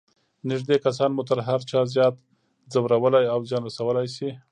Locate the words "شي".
4.15-4.29